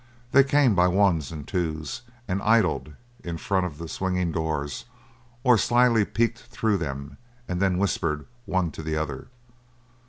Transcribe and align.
They 0.31 0.43
came 0.43 0.73
by 0.73 0.87
ones 0.87 1.31
and 1.31 1.47
twos 1.47 2.01
and 2.27 2.41
idled 2.41 2.95
in 3.23 3.37
front 3.37 3.67
of 3.67 3.77
the 3.77 3.87
swinging 3.87 4.31
doors 4.31 4.85
or 5.43 5.59
slyly 5.59 6.05
peeked 6.05 6.39
through 6.39 6.77
them 6.77 7.17
and 7.47 7.61
then 7.61 7.77
whispered 7.77 8.25
one 8.47 8.71
to 8.71 8.81
the 8.81 8.97
other. 8.97 9.27